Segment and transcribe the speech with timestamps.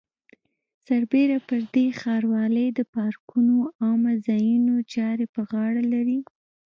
[0.85, 6.19] سربېره پر دې ښاروالۍ د پارکونو او عامه ځایونو چارې په غاړه لري.